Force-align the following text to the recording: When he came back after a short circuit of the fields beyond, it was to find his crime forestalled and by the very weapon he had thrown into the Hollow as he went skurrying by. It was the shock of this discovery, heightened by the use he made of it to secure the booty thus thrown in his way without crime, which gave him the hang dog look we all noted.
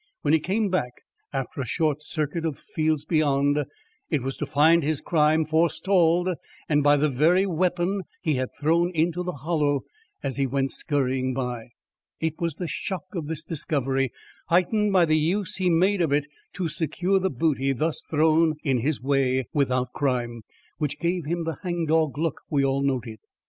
When 0.23 0.33
he 0.33 0.39
came 0.39 0.69
back 0.69 0.93
after 1.31 1.61
a 1.61 1.65
short 1.67 2.01
circuit 2.01 2.43
of 2.43 2.55
the 2.55 2.61
fields 2.73 3.05
beyond, 3.05 3.65
it 4.09 4.23
was 4.23 4.35
to 4.37 4.47
find 4.47 4.81
his 4.81 4.99
crime 4.99 5.45
forestalled 5.45 6.27
and 6.67 6.81
by 6.81 6.95
the 6.97 7.07
very 7.07 7.45
weapon 7.45 8.05
he 8.19 8.33
had 8.33 8.49
thrown 8.59 8.89
into 8.95 9.21
the 9.21 9.31
Hollow 9.45 9.81
as 10.23 10.37
he 10.37 10.47
went 10.47 10.71
skurrying 10.71 11.35
by. 11.35 11.67
It 12.19 12.33
was 12.41 12.55
the 12.55 12.67
shock 12.67 13.13
of 13.13 13.27
this 13.27 13.43
discovery, 13.43 14.11
heightened 14.47 14.91
by 14.91 15.05
the 15.05 15.19
use 15.19 15.57
he 15.57 15.69
made 15.69 16.01
of 16.01 16.11
it 16.11 16.25
to 16.53 16.67
secure 16.67 17.19
the 17.19 17.29
booty 17.29 17.71
thus 17.71 18.01
thrown 18.09 18.55
in 18.63 18.79
his 18.79 19.03
way 19.03 19.45
without 19.53 19.93
crime, 19.93 20.41
which 20.79 20.97
gave 20.99 21.25
him 21.25 21.43
the 21.43 21.57
hang 21.61 21.85
dog 21.85 22.17
look 22.17 22.41
we 22.49 22.65
all 22.65 22.81
noted. 22.81 23.19